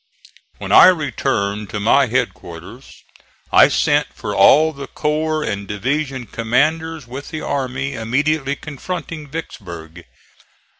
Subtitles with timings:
[0.57, 3.03] When I returned to my headquarters
[3.53, 10.03] I sent for all the corps and division commanders with the army immediately confronting Vicksburg.